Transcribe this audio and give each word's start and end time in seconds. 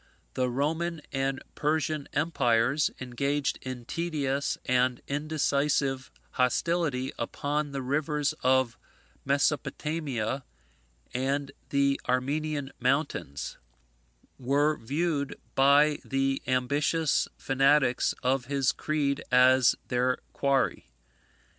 The 0.33 0.49
Roman 0.49 1.03
and 1.13 1.43
Persian 1.53 2.07
empires, 2.13 2.89
engaged 2.99 3.59
in 3.61 3.85
tedious 3.85 4.57
and 4.65 4.99
indecisive 5.07 6.09
hostility 6.31 7.11
upon 7.19 7.71
the 7.71 7.83
rivers 7.83 8.33
of 8.41 8.79
Mesopotamia 9.25 10.43
and 11.13 11.51
the 11.69 12.01
Armenian 12.09 12.71
mountains, 12.79 13.59
were 14.39 14.75
viewed 14.75 15.39
by 15.53 15.99
the 16.03 16.41
ambitious 16.47 17.27
fanatics 17.37 18.15
of 18.23 18.45
his 18.45 18.71
creed 18.71 19.23
as 19.31 19.75
their 19.87 20.17
quarry. 20.33 20.89